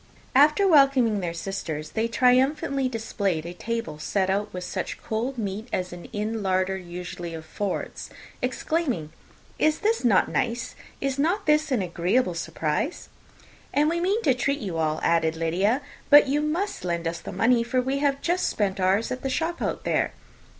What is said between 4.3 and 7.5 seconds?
out with such cold meat as an inn larder usually